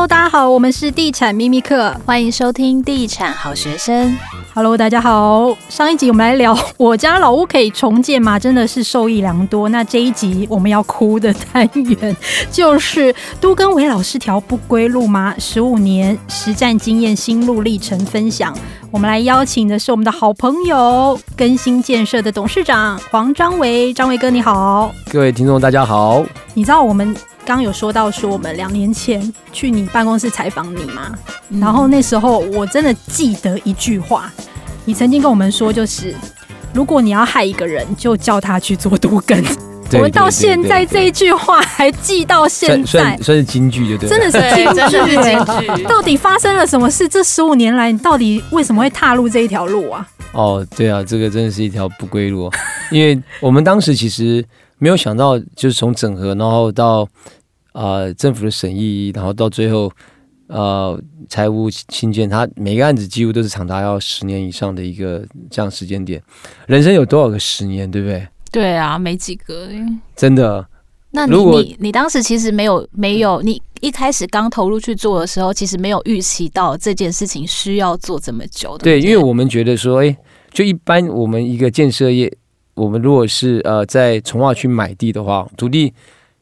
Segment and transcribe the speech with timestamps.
[0.00, 4.16] Hello，大家好，我们是地产秘密课，欢迎收听地产好学生。
[4.54, 5.54] Hello，大家好。
[5.68, 8.38] 上一集我们来聊我家老屋可以重建吗？
[8.38, 9.68] 真的是受益良多。
[9.68, 12.16] 那这一集我们要哭的单元
[12.50, 15.34] 就是都跟韦老师条不归路吗？
[15.38, 18.56] 十五年实战经验心路历程分享。
[18.90, 24.94] 我们来邀请的是我们的好朋友更新建设的董事长黄张维，张维哥你好。
[25.12, 26.24] 各位听众大家好。
[26.54, 27.14] 你知道我们。
[27.44, 31.12] 刚有说到说我们两年前去你办公室采访你嘛？
[31.48, 34.32] 嗯、然后那时候我真的记得一句话，
[34.84, 36.14] 你曾经跟我们说，就是
[36.72, 39.44] 如果你要害一个人，就叫他去做毒根。
[39.92, 45.82] 我们到现在这一句话还记到现在，算是金句，对，真的是金句。
[45.84, 47.08] 到底发生了什么事？
[47.08, 50.06] 这十五年来，你到底为什么会踏入这一条路啊？
[50.30, 52.48] 哦，对啊，这个真的是一条不归路，
[52.92, 54.44] 因为我们当时其实。
[54.80, 57.02] 没有想到，就是从整合，然后到
[57.72, 59.92] 啊、呃、政府的审议，然后到最后
[60.48, 66.20] 呃财务新建，它每个案子几乎都是长达要十年以上的一个这样时间点。
[66.66, 68.26] 人生有多少个十年，对不对？
[68.50, 69.68] 对啊，没几个。
[70.16, 70.66] 真的。
[71.10, 78.84] 那你你你当时其实没有没有，你一开始刚投入去做的时候，其实没有预期到这件事情需要做这么久的。
[78.84, 80.16] 对，因为我们觉得说，哎，
[80.52, 82.32] 就一般我们一个建设业。
[82.80, 85.92] 我们如果是呃在从化区买地的话，土地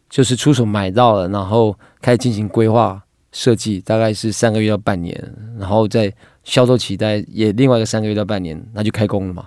[0.08, 6.12] 就是出手买到了，然后开始进行规划设计，大概是三个月到半年，然后在
[6.45, 9.47] 销售期待也另外一个三个月到半年，那就开工了嘛。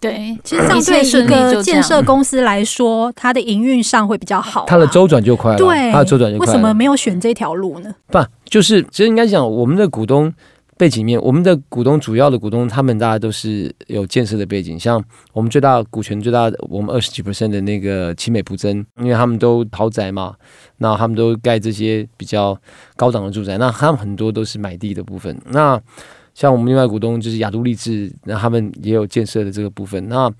[0.00, 5.58] 对，其实相对一个建设公司来说，它的营运上会比较好，它的周转就快了。
[5.58, 6.52] 对，它的周转就快了。
[6.52, 7.94] 为什么没有选这条路呢？
[8.06, 10.32] 不，就是其实应该讲我们的股东。
[10.78, 14.80] 背景面，我们的股东主要的股东，他们大家都是有建设的背景。
[14.80, 15.00] 像
[15.32, 20.34] 我们最大股权最大的，我们二十几 percent 的那个奇美普珍，因为他们都豪宅嘛，
[20.78, 22.58] 那他们都盖这些比较
[22.96, 25.38] 高档的住宅，那他们很多都是买地的部分。
[25.50, 25.80] 那
[26.34, 30.08] 像我们另外股东就是亚都立志，那他们也有建设的这个部分。
[30.08, 30.32] 那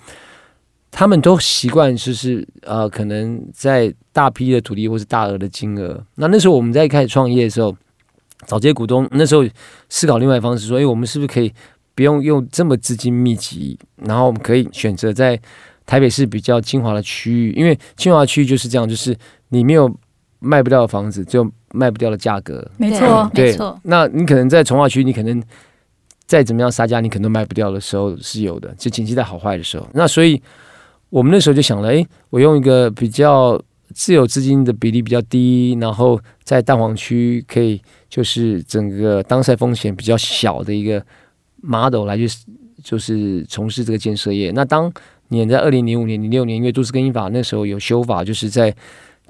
[0.91, 6.05] 他们都习惯就是呃，可能在大批的土地或是大额的金额。
[6.17, 7.77] 那那时候我们在开始创业的时候。
[8.47, 9.45] 找这些股东，那时候
[9.89, 11.53] 思考另外一方式，说：“哎，我们是不是可以
[11.95, 15.39] 不用用这么资金密集，然后我们可以选择在
[15.87, 17.53] 台北市比较精华的区域？
[17.53, 19.17] 因为精华区域就是这样，就是
[19.49, 19.93] 你没有
[20.39, 22.69] 卖不掉的房子，就卖不掉的价格。
[22.77, 23.79] 没错，对，没错。
[23.85, 25.43] 那你可能在从化区，你可能
[26.27, 29.87] 再怎么样杀价，你可能都卖不掉的时候是有的，就经济在好坏的时候。
[29.93, 30.41] 那所以
[31.11, 33.61] 我们那时候就想了，哎，我用一个比较
[33.93, 37.81] 自有资金的比例比较低，然后在蛋黄区可以。”
[38.13, 41.03] 就是整个当赛风险比较小的一个
[41.63, 42.29] model 来去，
[42.85, 44.51] 就是从事这个建设业。
[44.51, 44.93] 那当
[45.29, 48.75] 年在二零零五年、零六年，因为都市更新法那时候有修法，就是在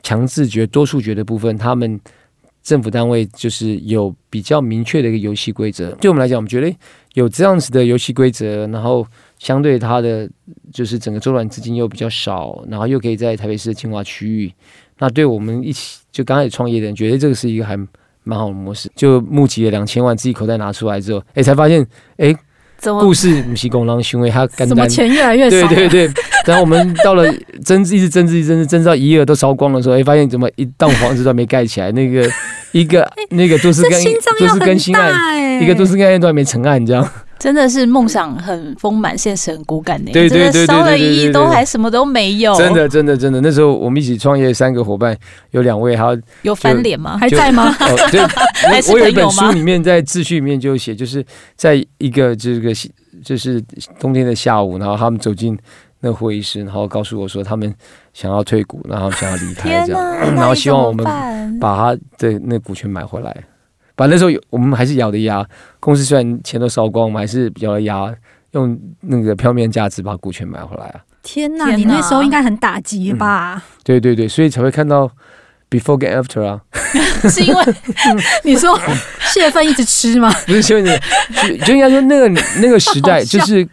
[0.03, 2.01] 强制决、多数决的部分，他们
[2.61, 5.93] 政府单位就是有比较明确的一个游戏规则。
[6.01, 6.77] 对我们来讲，我们觉得
[7.15, 9.07] 有这样子的游戏规则，然后
[9.43, 10.29] 相对它的
[10.73, 14.53] 就是整个周转资金又比较少，然后又可以在台北市的精华区域，
[14.99, 17.77] 那对我们一起就刚开始创业的人，觉得这个是一个还。
[18.25, 21.83] 蛮好的模式，就募集了两千万，自己口袋拿出来之后，哎、欸，才发现，
[22.19, 22.37] 哎、欸，
[23.01, 26.23] 故事不是公狼行为，他干什么钱越来越少，对对对。
[26.47, 27.25] 然后我们到了
[27.65, 32.31] 增一直增资，一直增资，增资到一亿都烧光的时候，哎、欸，发现怎么一栋房子都没盖起来，那个
[32.71, 34.05] 一个那个都是跟
[34.39, 37.05] 都是跟新案，一个都是跟都还没成案这样。
[37.43, 40.13] 真的是梦想很丰满，现实很骨感的。
[40.13, 42.55] 对对对，烧了一亿都还什么都没有。
[42.55, 45.19] 真的真的真的，那时候我们一起创业，三个伙伴
[45.51, 47.19] 有两位还有有翻脸吗？
[47.19, 47.75] 还在吗？
[47.81, 48.21] 哦，对，
[48.95, 51.25] 我有一本书里面在自序里面就写，就是
[51.57, 52.73] 在一个这个
[53.25, 53.61] 就是
[53.99, 55.59] 冬天的下午，然后他们走进
[55.99, 57.75] 那会议室，然后告诉我说他们
[58.15, 61.05] 想要退股，然后想要离开这样，然后希望我们
[61.59, 63.37] 把他的那股权买回来。
[63.97, 65.47] 反正那时候我们还是咬着牙，
[65.79, 68.13] 公司虽然钱都烧光，我们还是咬着牙
[68.53, 71.01] 用那个票面价值把股权买回来啊！
[71.23, 73.63] 天哪，你那时候应该很打击吧、嗯？
[73.85, 75.11] 对对对，所以才会看到
[75.71, 76.61] before 跟 after 啊。
[77.31, 77.65] 是因为
[78.45, 78.79] 你说
[79.21, 80.31] 泄愤一直吃吗？
[80.47, 81.01] 不是就是，
[81.49, 82.29] 就就应该说那个
[82.61, 83.67] 那个时代， 就是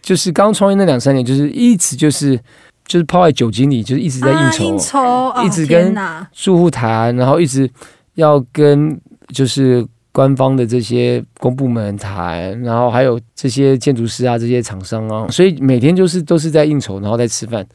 [0.00, 2.38] 就是刚创业那两三年，就是一直就是
[2.86, 5.94] 就是泡在酒精里，就是一直在应酬，啊、应酬哦、一直跟
[6.32, 7.68] 住户谈，然后一直
[8.14, 8.98] 要跟。
[9.28, 17.66] 就是官方的这些公部门谈，然后还有这些建筑师啊，这些厂商啊，所以每天就是都是在应酬，然后在吃饭，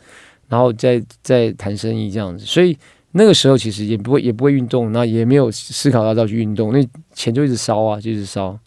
[0.48, 2.46] 然后在在谈生意这样子。
[2.46, 2.78] 所以
[3.12, 8.58] 那个时候其实也不会也不会运动，那也没有思考到要去运动，那钱就一直烧啊，就一直烧。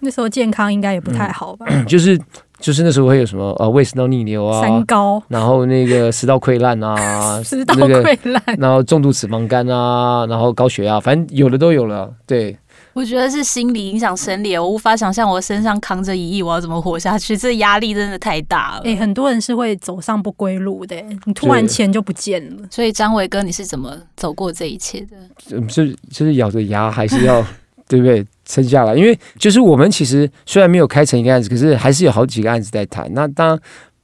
[0.00, 1.66] 那时候健康应该也不太好吧？
[1.68, 2.20] 嗯、就是。
[2.64, 12.10] 就是那时候会有什么呃胃食道逆流啊，三高，然后那个食道溃烂啊， 食道溃烂，然后重度脂肪肝啊，然后高血压，反正有的都有了。
[12.26, 12.56] 对，
[12.94, 17.36] 我觉得是心理影响生理，我无法想象我身上扛着一亿，我要怎么活下去？
[17.36, 18.78] 这压力真的太大了。
[18.78, 20.96] 哎、欸，很多人是会走上不归路的，
[21.26, 22.62] 你突然钱就不见了。
[22.70, 25.16] 所以张伟哥，你是怎么走过这一切的？
[25.46, 27.44] 就是就是咬着牙还是要
[27.88, 28.94] 对不对撑下来？
[28.94, 33.08] 因为就是我们其实虽然没有开成一个案子，可是还是有好几个案子在谈。
[33.14, 33.58] 那当然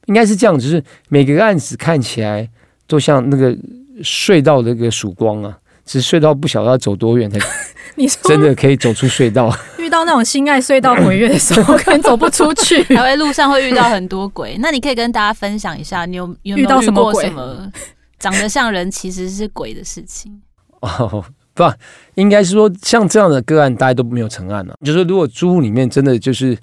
[0.05, 2.47] 应该是这样，就是每个案子看起来
[2.87, 3.55] 都像那个
[4.01, 7.39] 隧道的那个曙光啊，只是隧道不晓得要走多远才。
[7.95, 9.53] 你说真的可以走出隧道？
[9.77, 14.57] 遇到那种心爱隧道鬼月的时候，可能走不出去， 还会路上会遇到很多鬼。
[14.59, 17.29] 那你可以跟大家分享一下，你有有没有遇到什么鬼？
[18.17, 20.41] 长得像人其实是鬼的事情？
[20.81, 21.63] 哦，不，
[22.15, 24.75] 应该是说像这样的个案，大家都没有成案了。
[24.83, 26.57] 就是如果租户里面真的就是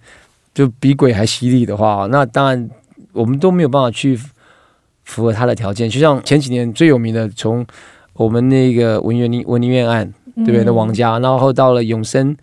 [0.54, 2.70] 就比鬼还犀利的话，那当然
[3.12, 4.18] 我们都没有办法去
[5.04, 5.88] 符合他的条件。
[5.88, 7.66] 就像前几年最有名的，从
[8.14, 10.12] 我们那个文员文林院案。
[10.38, 10.62] 对不对？
[10.62, 12.36] 那王家，然后到了永生，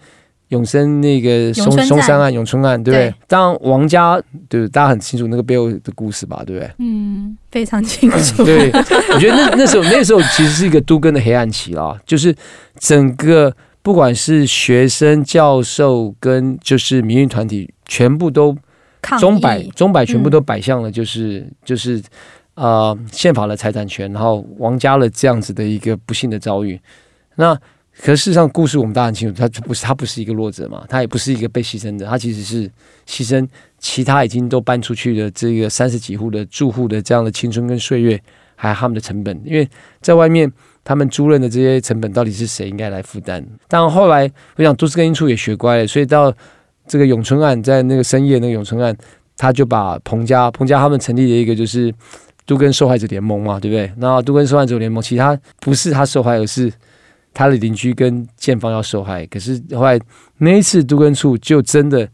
[0.50, 3.09] 永生那个松松山案、永春案，对不对？
[3.09, 6.44] 对当然王家，对，大家很清楚那个背后的故事吧？
[6.45, 6.71] 对不对？
[6.77, 8.45] 嗯，非常清楚。
[8.45, 8.69] 对，
[9.13, 12.36] 我觉得那那时候那时候其实是一个都根的黑暗期啦，就是
[12.77, 13.51] 整个
[13.81, 18.56] 不管是学生、教授跟就是民运团体，全部都
[19.19, 22.01] 钟摆钟摆全部都摆向了，就是、嗯、就是
[22.53, 26.80] 呃宪法的财产权，然后王家了这样子的一个不幸的遭遇，
[27.36, 27.59] 那。
[27.97, 32.69] 可事实上，故事我们大家很清楚，他不是他不是一个弱者嘛，他也不是一个被牺牲的，他其实是
[33.07, 33.47] 牺牲
[33.80, 38.21] 其他已经都搬出去的这个三十几户的住户的这样的青春跟岁月，
[38.56, 39.68] 还有他们的成本，因为
[40.01, 40.51] 在外面
[40.83, 43.44] 他们租赁的这些成本到底是谁应该来负担？
[43.69, 46.31] 但后来我想都市更新处也学乖了，所以到
[46.86, 48.95] 这个永春案，在那个深夜那个永春案，
[49.38, 51.94] 他就把彭家彭家他们成立了一个就是
[52.45, 53.89] 都跟受害者联盟嘛，对不对？
[53.98, 56.69] 那都跟受害者联盟，其他不是他受害，而是。
[57.35, 59.99] 他的邻居跟建方要受害，可是后来
[60.37, 62.07] 那一次都根处就真的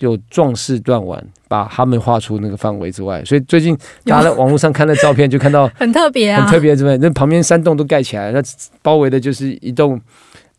[0.00, 3.24] 有壮士断腕，把他们划出那个范围之外。
[3.24, 3.74] 所以最近
[4.04, 6.98] 大家在网络上看的照片，就看到 很特别啊，很特别，对不对？
[6.98, 8.42] 那旁边三栋都盖起来，那
[8.82, 9.98] 包围的就是一栋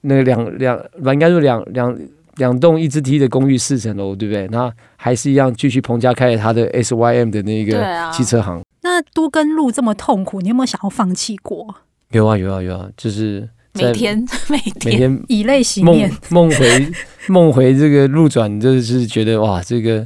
[0.01, 0.79] 那个两两，
[1.13, 1.95] 应该说两两
[2.37, 4.47] 两栋一只梯的公寓四层楼，对不对？
[4.47, 8.63] 那还是一样继续彭家开了他的 SYM 的那个汽车行。
[8.81, 11.75] 那都根路这么痛苦，你有没有想要放弃过？
[12.09, 13.47] 有啊有啊有啊，就是。
[13.77, 16.91] 每天 每天每天以泪洗面，梦回
[17.29, 20.06] 梦回这个路转，就是觉得哇，这个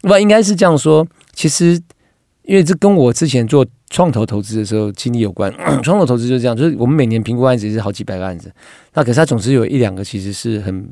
[0.00, 1.06] 不应该是这样说。
[1.32, 1.80] 其实，
[2.42, 5.52] 因为这跟我之前做创投投资的时候经历有关。
[5.82, 8.52] 创投投资就是这样，就是我们每年评估案子也是好几百个案子，
[8.94, 10.88] 那可是它总是有一两个其实是很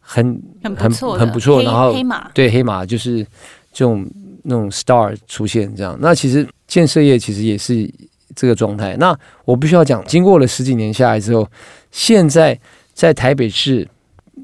[0.00, 3.24] 很很不错很不错，然后黑马对黑马就是
[3.72, 4.06] 这种
[4.42, 5.96] 那种 star 出现这样。
[6.00, 7.90] 那其实建设业其实也是。
[8.34, 11.48] 这个状态，那我必须要讲，经过了十几年下来之后，
[11.90, 12.58] 现在
[12.92, 13.88] 在台北市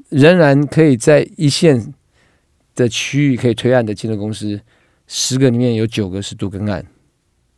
[0.09, 1.93] 仍然可以在一线
[2.75, 4.59] 的区域可以推案的建设公司，
[5.07, 6.85] 十个里面有九个是都更案，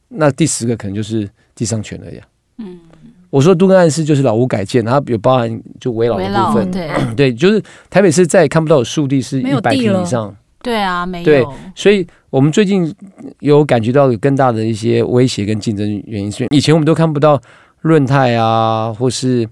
[0.10, 2.22] 那第十个可能就是地上权了呀。
[2.58, 2.80] 嗯，
[3.30, 10.36] 我说都更案是就是老屋改建，然后有包含就危老的部分，对对，就是台北市再也看不到有树地是一百平以上。
[10.62, 11.26] 对啊，没有。
[11.26, 12.94] 对，所以我们最近
[13.40, 17.42] 有感觉到有更大的一些威胁跟竞争原因，是以前我们都看不到
[17.80, 19.48] 润泰啊，或是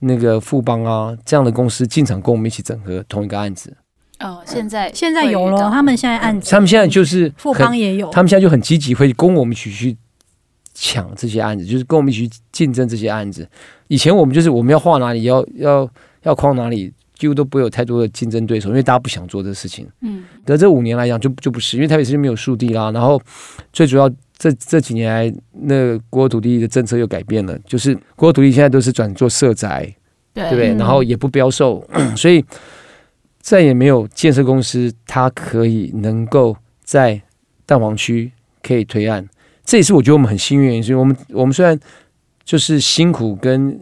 [0.00, 3.76] 那个富邦啊这样的公司进场跟我们一起整合同一个案子。
[4.20, 9.96] 哦，现在现在有了，他们现在案子，他们现在就是富邦也有，他们现在就很积极会跟我们一起去
[10.74, 13.48] 抢这些案子，就是跟我们一起去竞争这些案子。
[13.88, 15.88] 以前我们就是我们要画哪里，要要
[16.22, 16.92] 要框哪里。
[17.22, 19.86] 几乎都不会有太多的竞争对手，因为大家不想做这个事情。
[20.00, 22.90] 嗯，但这五年来讲就就不是，因为台北市没有树地啦。
[22.90, 23.22] 然后
[23.72, 29.94] 最主要这这几年来，那国有土地的政策又改变了，就是国有土地现在都是转做社宅，
[30.34, 30.74] 对，对不对？
[30.74, 31.86] 然后也不标售，
[32.18, 32.44] 所以
[33.40, 37.22] 再也没有建设公司它可以能够在
[37.64, 38.32] 蛋黄区
[38.64, 39.24] 可以推案。
[39.64, 41.78] 这也是我觉得我们很幸运，所以我们我们虽然。
[42.44, 43.80] 就是辛苦跟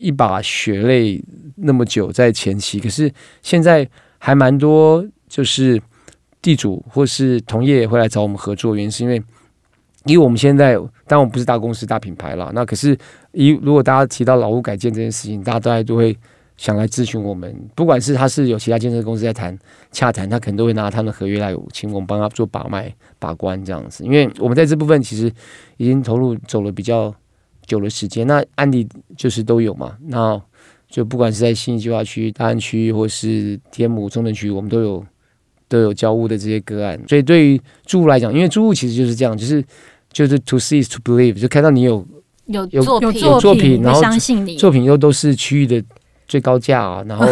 [0.00, 1.22] 一把血泪
[1.56, 3.12] 那么久在前期，可是
[3.42, 3.88] 现在
[4.18, 5.80] 还蛮多，就是
[6.40, 9.22] 地主或是同业会来找我们合作，原因是因为，
[10.04, 10.74] 因为我们现在
[11.06, 12.96] 当然我们不是大公司大品牌了，那可是，
[13.32, 16.16] 一如果大家提到劳务改建这件事情，大家都都会
[16.56, 19.56] 想来咨询我们，不管是他是有其他建设公司在谈
[19.92, 25.30] 洽谈，他可能都会拿他的合约来请我们帮他做把脉把关这样子，因为我们在这部分其实
[25.76, 27.14] 已经投入走了比较。
[27.68, 29.96] 久的时间，那案例就是都有嘛。
[30.08, 30.40] 那
[30.90, 35.06] 就不管是在信义计划区、大安区，或是天母中正区，我们都有
[35.68, 36.98] 都有交屋的这些个案。
[37.06, 39.62] 所以对于住户来讲，因为住户其实就是这样，就是
[40.10, 42.04] 就是 to see is to believe，就看到你有
[42.70, 45.84] 有作品有作品，然后相信你作品又都是区域的
[46.26, 47.26] 最高价啊，然后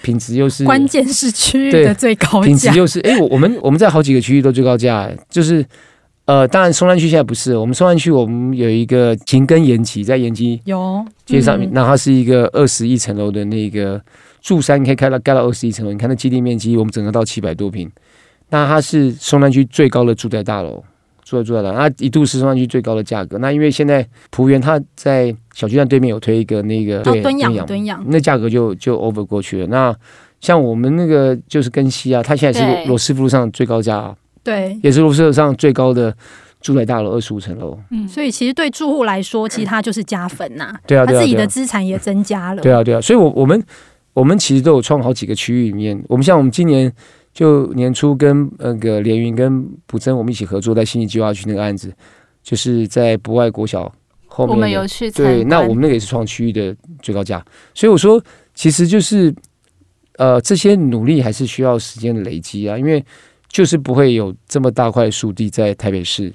[0.00, 5.62] 品质又是 关键是区域的最高价，品质又是哎，我我们我们在好几个区域都最高价，就是
[6.32, 14.00] 呃，当然松山区现在不是，我们松山区我们有一个晴耕延吉，在延吉有街上面，那它是一个二十一层楼的那个
[14.40, 17.90] 住山，可以开到盖到二十一层楼，你看那基地面积，我们整个到七百多平，
[18.48, 20.82] 那它是松山区最高的住宅大楼。
[21.22, 23.38] 做做的，那一度是松山区最高的价格。
[23.38, 29.66] 那因为现在浦园它在小巨蛋对面有推一个那个对蹲养蹲养，那价格就就 over 过去了。
[29.68, 29.94] 那
[30.40, 36.14] 像我们那个就是根西啊，它现在是罗斯福路上最高价，对，也是罗斯福路上最高的
[36.60, 37.78] 住宅大楼，二十五层楼。
[37.90, 40.80] 嗯，所以其实对住户来说，其实它就是加分呐、啊。
[40.86, 42.60] 对啊，他自己的资产也增加了。
[42.64, 43.00] 对啊，对啊。
[43.00, 43.62] 所以，我我们
[44.14, 46.02] 我们其实都有创好几个区域里面。
[46.08, 46.92] 我们像我们今年。
[47.34, 51.90] 就年初跟那个连云跟卜真我们一起合作，在新义计划区那个案子，
[52.42, 53.90] 就是在博爱国小
[54.26, 54.54] 后面。
[54.54, 57.42] 我们有去对，那我们那个也是创区域的最高价。
[57.72, 58.22] 所以我说，
[58.52, 59.34] 其实就是
[60.18, 63.02] 呃，这些努力还是需要时间的累积啊，因为
[63.52, 66.32] 就是不会有这么大块树地在台北市。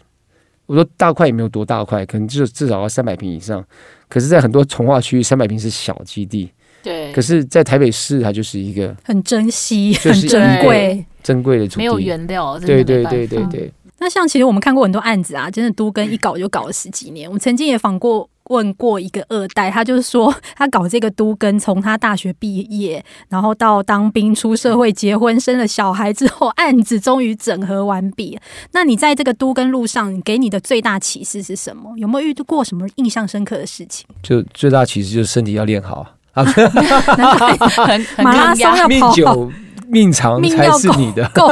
[0.67, 3.63] 我说大块也没有多大块，可能就至少要三百平以上。
[4.07, 6.51] 可是，在很多从化区域，三百平是小基地。
[6.83, 12.59] 对，可是，在台北市，它就是一个很珍惜、很珍贵、珍贵的土地，没有原料。
[12.59, 13.71] 对对对对对。
[13.99, 17.27] 那像其实我们看过很多案子啊，真的都跟一搞就搞了十几年。
[17.27, 28.39] 我们曾经也访过、问过一个二代，他就是说， 他搞这个都跟，从他大学毕业，然后到当兵、出社会、结婚、生了小孩之后，案子终于整合完毕。
[28.71, 31.93] 那你在这个都跟路上，你给你的最大启示是什么？
[31.97, 34.05] 有没有遇到过什么印象深刻的事情？
[34.21, 36.05] 就最大启示就是身体要练好。
[36.33, 36.45] 啊，
[38.21, 39.51] 马拉松要跑 命久
[39.87, 41.47] 命长才是你的，够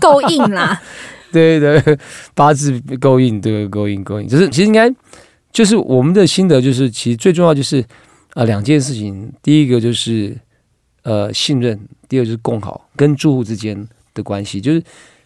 [0.00, 0.80] 够硬啦。
[1.30, 1.98] 对对，
[2.34, 4.26] 八字够硬，对，够硬够硬。
[4.26, 4.90] 就是其实应该
[5.52, 7.84] 就是我们的心得，就是其实最重要就是
[8.34, 10.36] 呃两件事情，第一个就是
[11.02, 11.78] 呃信任，
[12.08, 14.60] 第二就是共好，跟住户之间的关系。
[14.60, 14.82] 就是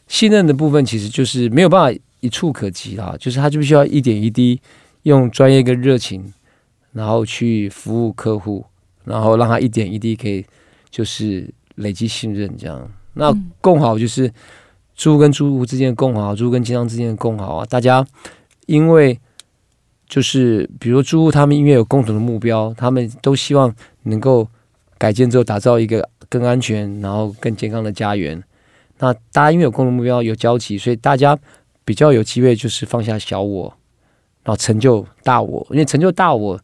[0.09, 4.61] 信任的部分，其实就是没有办法一触可及啊，就是他就必须要一点一滴
[5.03, 6.33] 用专业跟热情。
[6.95, 8.65] 然后去服务客户，
[9.03, 10.47] 然后让他一点一滴可以
[10.93, 12.89] 就是累积信任，这样。
[13.15, 14.33] 那共好就是
[14.95, 17.67] 住户跟住户之间的共好，住户跟经商之间的共好啊。
[17.67, 18.07] 大家
[18.67, 19.19] 因为
[20.09, 24.49] 就是比如住户他们因为有共同的目标，他们都希望能够
[24.99, 28.43] 改建之后打造一个更安全、然后更健康的家园。
[28.99, 31.39] 那大家因为有共同目标、有交集，所以大家
[31.85, 33.65] 比较有机会就是放下小我，
[34.43, 35.67] 然后成就大我。
[35.71, 36.61] 因为成就大我。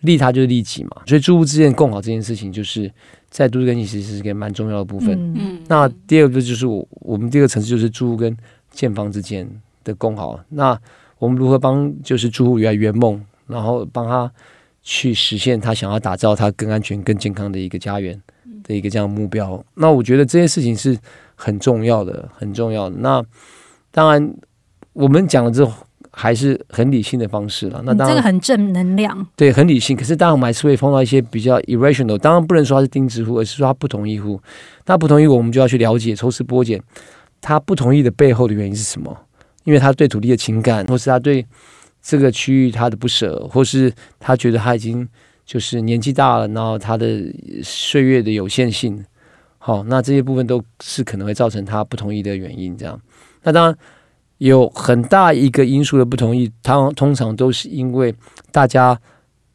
[0.00, 2.92] 利他就是利己嘛，所以住户之间共好这件事情，就是
[3.30, 5.18] 在都市更其实是一个蛮重要的部分。
[5.34, 8.36] 嗯，那第二个就是我我们第二个层次就是住户跟
[8.70, 9.48] 建方之间
[9.82, 10.38] 的共好。
[10.50, 10.78] 那
[11.24, 14.30] 我们如何帮就是住户圆圆梦，然后帮他
[14.82, 18.20] 去实现他想要打造他更安全、更健康的一个家园
[18.62, 19.64] 的一个这样的目标？
[19.74, 20.98] 那我觉得这件事情是
[21.34, 22.96] 很重要的，很重要的。
[22.98, 23.24] 那
[23.90, 24.34] 当然
[24.92, 25.72] 我们讲了之后。
[26.16, 27.82] 还是很理性的方式了。
[27.84, 29.26] 那当然，这个很正能量。
[29.34, 29.96] 对，很理性。
[29.96, 32.16] 可是当然，我们还是会碰到一些比较 irrational。
[32.16, 34.40] 当然不能说他是钉子户，而是说他不同意户。
[34.86, 36.80] 那不同意户，我们就要去了解、抽丝剥茧，
[37.40, 39.12] 他不同意的背后的原因是什么？
[39.64, 41.44] 因为他对土地的情感，或是他对
[42.00, 45.08] 这个区域他的不舍，或是他觉得他已经
[45.44, 47.22] 就是年纪大了，然后他的
[47.62, 49.04] 岁月的有限性。
[49.58, 52.76] 好，那这些部分都是可能会造成他不同意的原因。
[52.76, 53.00] 这样，
[53.42, 53.76] 那当然。
[54.38, 58.12] 有很大一个因素的不同意，他通常都是因为
[58.50, 59.00] 大家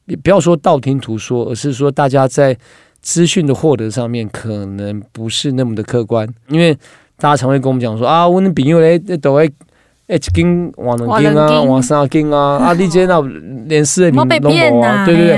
[0.06, 2.58] 也不要说道听途说，而是说大家在
[3.02, 6.28] 资讯的获得上面可能不是那么的客观。
[6.48, 6.74] 因为
[7.18, 9.52] 大家常会跟我们讲说啊，我那朋友嘞，那都会
[10.10, 13.22] 一斤往两斤啊，往三斤啊，啊，你这那
[13.68, 15.38] 连四的名都没啊，对对对，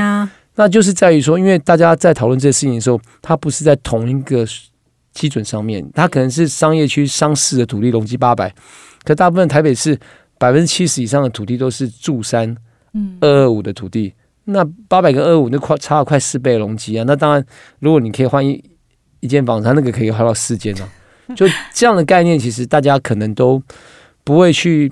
[0.56, 4.46] 那就是在于说，因为大家在讨论这些事情的时候，它不是在同一个
[5.14, 8.54] 基准上面，它可能是商业区商市的土地容积八百。
[9.04, 10.00] 可大部分台北市
[10.38, 12.56] 百分之七十以上的土地都是住三，
[12.94, 14.14] 嗯，二二五的土地，
[14.46, 17.04] 那八百跟二五那快差了快四倍的容积啊！
[17.06, 17.46] 那当然，
[17.80, 18.64] 如果你可以换一
[19.20, 20.88] 一间房子，它那个可以换到四间啊。
[21.36, 23.62] 就这样的概念，其实大家可能都
[24.24, 24.92] 不会去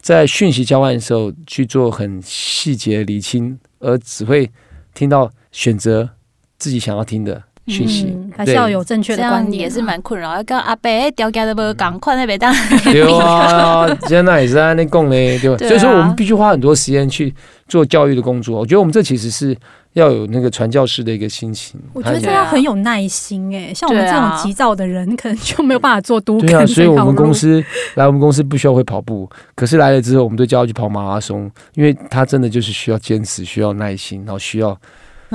[0.00, 4.50] 在讯息交换的时候去做很细节的厘清，而只会
[4.94, 6.10] 听到选择
[6.58, 7.44] 自己想要听的。
[7.70, 10.34] 讯息、嗯、还是要有正确的观念，也是蛮困扰。
[10.34, 12.52] 要跟阿伯调价的不赶快那边当。
[12.84, 15.56] 对啊，现在也是在那供嘞， 对吧？
[15.58, 17.32] 所以说我们必须花很多时间去
[17.68, 18.58] 做教育的工作。
[18.58, 19.56] 我觉得我们这其实是
[19.92, 21.80] 要有那个传教士的一个心情。
[21.92, 26.46] 我觉得这要很有耐心哎，像我们这种急躁的人，可能就没有办法做都更。
[26.46, 27.62] 对啊，所以我们公司
[27.94, 34.76] 来我们公司不需要会跑步，可是来了之后，我们都叫他去跑马拉松，因为他真的就是需要坚持，需要耐心，然后需要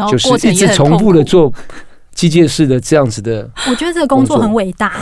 [0.09, 1.51] 就是一直重复的做。
[2.15, 3.47] 机械式的这样子的。
[3.69, 4.99] 我觉得这个工作很伟大。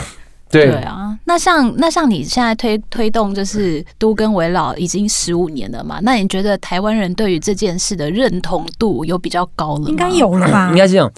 [0.50, 5.98] 对，对啊，那像那像你现在推推动就是都更危老已经十五年了嘛？
[6.02, 9.88] 那你觉得台湾人对于这件事的认同度有比较高了？
[9.88, 10.68] 应该有了吧？
[10.70, 11.10] 应该是这样，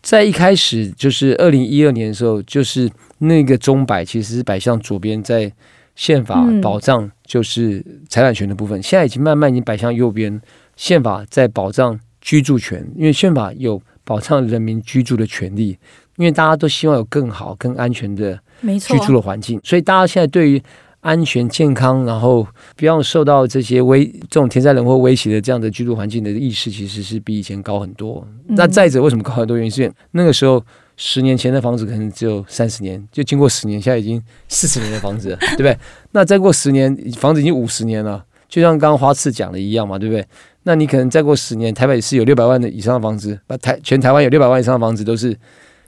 [0.00, 5.52] 在一开始就是二零一二年的时候，就是那个钟摆其实是摆向左边，在
[5.94, 10.40] 宪法保障就是财产权的部分，嗯、现在已经慢慢已经摆向右边，
[10.76, 15.76] 宪法在保障居住权，因为宪法有保障人民居住的权利。
[16.16, 18.36] 因为大家都希望有更好、更安全的
[18.80, 20.60] 居住的环境，所以大家现在对于
[20.98, 28.26] 安全、健康，然后不要受到这些威这种天灾人祸威胁的这样的居住环境的意识，其实是比以前高很多。
[28.48, 29.56] 嗯、那再者，为什么高很多？
[29.56, 30.60] 原因是那个时候
[30.96, 35.78] 十年前的房子可能只有三十年，就经过十年，现在已经四十年的房子了，对不对？
[36.10, 40.26] 那再过十年，房子已经五十年了，就像刚刚花次讲的一样嘛，对不对？
[40.68, 45.36] 那你可能再过十年，台北市有六百万的以上的房子，把台全台湾有六百万以上的房子都是。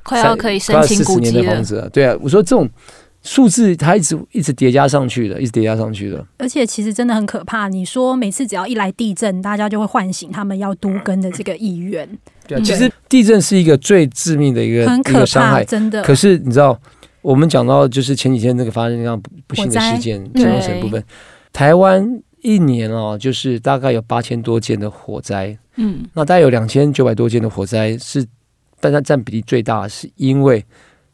[0.02, 2.66] 快要可以申请古年的房子了，对啊，我说这种
[3.22, 6.26] 数字它一直一直叠加上去的，一直叠加上去的。
[6.38, 7.68] 而且其实真的很可怕。
[7.68, 12.08] 你说每次只要一来地震，大家就会唤醒他们要都更的这个意愿。
[12.48, 16.02] 对啊，其实地震是一个最致命的一个很可怕，一个伤害，真的。
[16.02, 16.80] 可是你知道，
[17.20, 21.04] 我们讲到就是前几天那个发生那样不幸的事件，陈荣成部分，
[21.52, 28.26] 台湾一年哦，就是大概有八千多件的火灾，嗯，那大概有两千九百多件的火灾是。
[28.82, 30.64] 但它占比例最大，是因为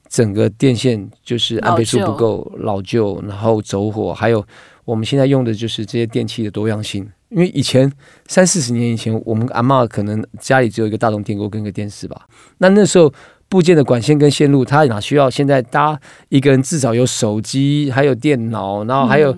[0.08, 4.46] 整个电线就是安培数不够老旧，然后走火，还有
[4.84, 7.04] 我们现在用的就是这些电器的多样性。
[7.30, 7.92] 因为以前
[8.28, 12.28] 三四十年以前，我们阿嬷可能家里只有一个大同电锅跟一个电视吧。
[12.58, 13.12] 那那时候
[13.48, 19.36] 部件的管线跟线路，它哪需要现在搭一个人至少有手机，还有电脑，然后还有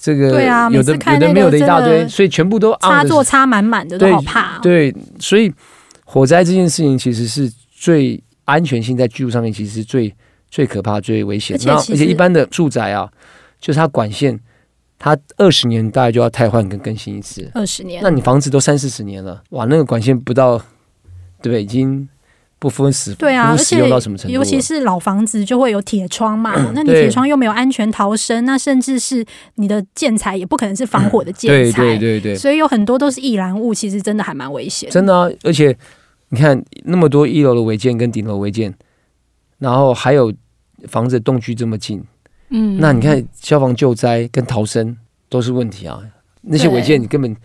[0.00, 4.60] 这个、嗯、有的有的没有的一大堆，所以全部都插座插满满的，都好怕、哦。
[4.62, 5.52] 对，所以
[6.04, 7.52] 火灾这件事情其实是。
[7.82, 10.14] 最安全性在居住上面，其实是最
[10.50, 11.58] 最可怕、最危险。
[11.64, 13.08] 然后，而且一般的住宅啊，
[13.58, 14.38] 就是它管线，
[14.98, 17.50] 它二十年大概就要汰换跟更新一次。
[17.54, 20.58] 二十年，那你房子都三四十年了，哇，那个管线不到，
[21.40, 21.62] 对不对？
[21.62, 22.06] 已经
[22.60, 24.32] 不分时对啊，而且到什么程度？
[24.32, 34.88] 尤其是老房子就会有铁窗嘛， 那你铁窗又没有安全逃生，那甚至是你的建材也不可能是防火的建材， 对对对对，所以有很多都是易燃物，其实真的还蛮危险。
[34.90, 35.76] 真的啊，而且。
[36.32, 38.72] 你看那么多一楼的违建跟顶楼违建，
[39.58, 40.32] 然后还有
[40.86, 42.00] 房子动距这么近，
[42.50, 44.96] 嗯，那你看消防救灾跟逃生
[45.28, 46.00] 都是问题啊。
[46.42, 47.36] 那些违建你根本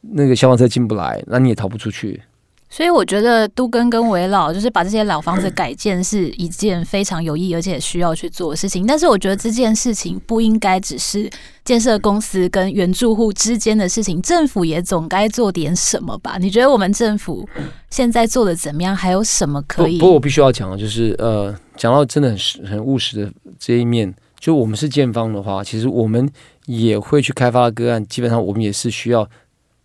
[0.00, 2.22] 那个消防车进不来，那你也逃不出去。
[2.68, 8.84] 所以我觉得都更跟危老就是把这些老房子改建是一件非常有意义而且需要去做的事情。
[8.84, 11.30] 但是我觉得这件事情不应该只是
[11.64, 16.38] 建设公司跟原住户之间的事情，政府也总该做点什么吧？
[16.38, 17.48] 你觉得我们政府
[17.88, 18.94] 现在做的怎么样？
[18.94, 19.98] 还有什么可以？
[19.98, 26.28] 不过我必须要讲的就是呃，讲到真的很很务实的这一面，就我们是建方的话，其实我们
[26.66, 29.26] 也会去开发个案，基本上我们也是需要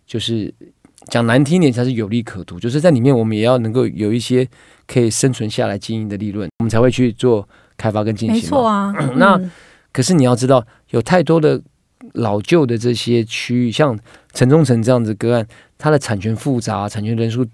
[0.08, 0.52] 就是。
[1.08, 4.48] 讲难听点才是有利可图，就是在里面我们也要能够有一些
[4.88, 8.36] 可以生存下来经营的利润，我们才会去做开发跟进行。
[8.36, 9.40] 没错啊， 那
[9.92, 11.62] 可是你要知道，有太多的
[12.14, 13.98] 老旧的这些区域，像
[14.34, 15.46] 城中城这样子个案，
[15.78, 17.46] 它的产权复杂，产权人数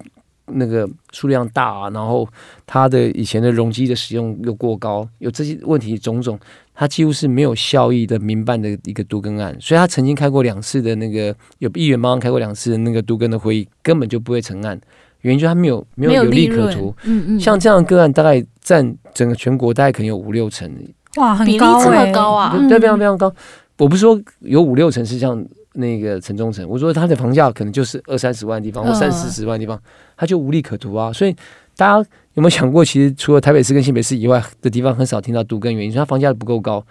[0.48, 2.28] 那个数量大，啊然后
[2.66, 6.40] 它的以前的容积的使用又过高，有这些问题种种。
[6.80, 14.80] 他几乎是没有效益的民办的一个都更案，所以他曾经开过两次的那个有议员帮他开过两次的那个都更的会议，根本就不会成案，
[15.22, 16.96] 原因就是他没有没有有利可图。
[17.06, 20.72] 嗯嗯，像这样的个案大概占整个全国大概可能有五六成。
[21.16, 22.56] 哇，很高，比例这么高啊？
[22.70, 23.34] 对，非常非常高。
[23.80, 25.44] 我不是说有五六成是像
[25.78, 29.82] 那个城中城，我说他的房价可能就是二三十万的地方或三四十万的地方，
[30.16, 31.12] 他就无利可图啊。
[31.12, 31.36] 所以
[31.76, 32.10] 大家。
[32.38, 36.86] 有没有想过，其实除了台北市跟新北市以外的地方，很少听到都更原因，是它房价不够高。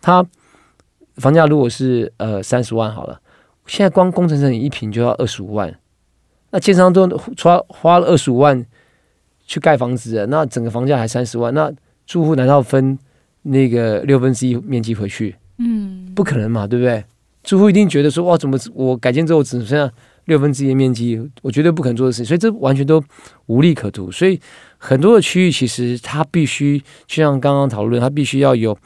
[0.00, 0.24] 它
[1.16, 3.20] 房价如果是呃三十万好了，
[3.66, 5.76] 现在光工程上一平就要二十五万，
[6.52, 7.08] 那建商都
[7.42, 8.64] 花花了二十五万
[9.44, 11.72] 去盖房子，那整个房价还三十万，那
[12.06, 12.96] 住户难道分
[13.42, 15.34] 那个六分之一面积回去？
[15.58, 17.02] 嗯，不可能嘛，对不对？
[17.44, 19.92] 住户一定觉得说，哇，怎么我改建之后只剩下
[20.24, 23.00] 六分之一的面积，我绝对不可能做的事情，所以这完全都
[23.46, 24.40] 无利可图，所以。
[24.76, 28.76] 很多的区域其实它必须，就像刚刚讨论，它必须要有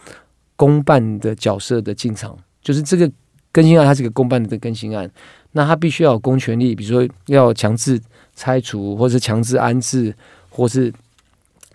[0.55, 3.11] 公办的角色的进场，就是这个
[3.51, 5.11] 更新案，它是个公办的更新案，
[5.51, 8.01] 那它必须要有公权力，比如说要强制
[8.37, 10.15] 拆除，或是强制安置，
[10.51, 10.93] 或是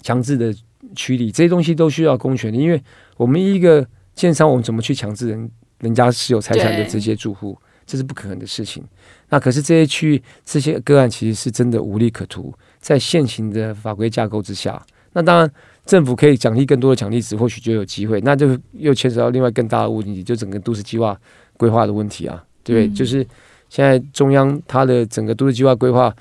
[0.02, 0.56] 强制的
[0.96, 2.82] 驱离，这些东西都需要公权力，因为
[3.18, 5.52] 我们一个建商，我们怎么去强制人
[5.84, 7.56] 人家持有财产的这些住户？
[7.86, 8.84] 这这是不可能的事情。
[9.30, 15.52] 那可是这些区域这些个案其实是真的无利可图，在现行的法规架构之下，那当然
[15.86, 21.16] 政府可以奖励更多的奖励值，或许就有机会，那就又牵扯到另外更大的问题，就整个都市计划
[21.56, 23.24] 规划的问题啊，对，嗯、就是
[23.70, 26.12] 现在中央它的整个都市计划规划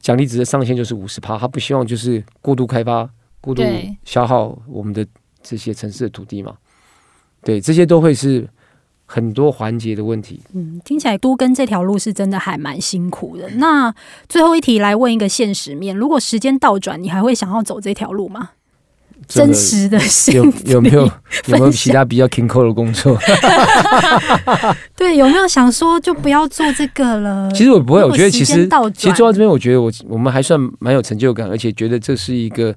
[0.00, 3.08] 奖励值的上限就是五十趴，他不希望就是过度开发、
[3.40, 3.62] 过度
[4.04, 5.06] 消耗我们的
[5.44, 6.56] 这些城市的土地嘛。
[7.42, 8.48] 对，这些都会是
[9.14, 10.40] 很多环节的问题。
[10.54, 13.48] 嗯，听起来都跟这条路是真的还蛮辛苦的。
[13.50, 13.94] 那
[14.28, 18.50] 最后一题来问一个现实面：如果时间倒转，你还会想要走这条路吗？
[19.28, 21.06] 真实的心有有没有
[21.46, 23.16] 有没有其他比较辛苦的工作？
[24.96, 27.48] 对，有没有想说就不要做这个了？
[27.52, 32.74] 其实我不会，我觉得其实其实做到这边，我觉得我我们还算蛮有成就感，而且觉得这是一个。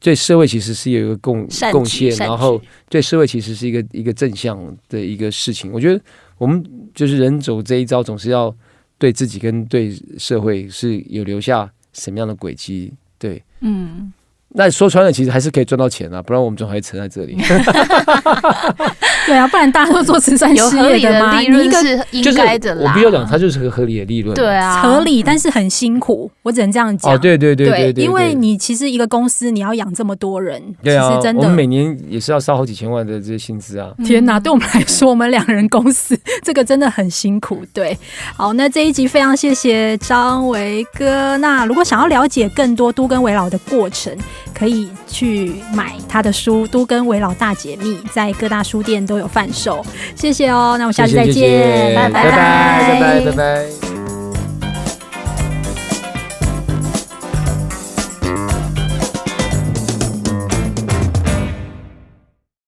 [0.00, 5.70] 对社会其实是有一个贡贡献，然后对社会其实是一个一个正向的一个事情。
[5.72, 6.00] 我觉得
[6.38, 6.64] 我们
[6.94, 8.54] 就是人走这一遭，总是要
[8.98, 12.92] 对自己跟对社会是有留下什么样的轨迹。
[13.18, 14.12] 对，嗯。
[14.54, 17.34] 那说穿了，其实还是可以赚到钱啊，不然我们总还会沉在这里。
[19.26, 21.40] 对啊，不然大家都做慈善事业的吗？
[21.40, 22.90] 利润是应该的啦。
[22.90, 24.34] 我必须要讲，它就是个合理的利润。
[24.34, 27.12] 对啊，合理，但是很辛苦，我只能这样讲。
[27.12, 33.90] 哦，对对对对对，因为你其实一个公司你要养这么多人，对啊，其实真的，我们每年也是要烧好几千万的这些薪资啊。
[34.04, 37.62] 天哪，对我们来说，我们两人公司这个真的很辛苦。
[37.72, 37.96] 对，
[38.36, 41.36] 好，那这一集非常谢谢张维哥。
[41.38, 44.16] 那如果想要了解更多都跟维老的过程，
[44.54, 49.84] 可以去买他的书《都跟维老大解密》，在各大书店都有贩售。
[50.14, 52.24] 谢谢哦，那我们下次再见，拜拜。
[52.24, 53.91] 拜拜拜拜。